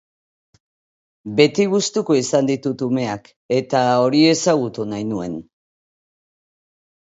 [1.41, 5.41] Beti gustuko izan ditut umeak eta hori ezagutu nahi nuen.